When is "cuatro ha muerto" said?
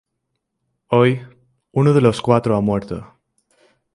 2.23-3.05